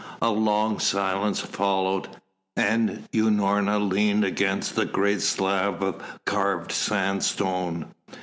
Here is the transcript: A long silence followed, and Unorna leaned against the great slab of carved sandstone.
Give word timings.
A 0.19 0.31
long 0.31 0.79
silence 0.79 1.41
followed, 1.41 2.07
and 2.57 3.07
Unorna 3.13 3.77
leaned 3.79 4.25
against 4.25 4.73
the 4.75 4.85
great 4.85 5.21
slab 5.21 5.83
of 5.83 6.01
carved 6.25 6.71
sandstone. 6.71 7.93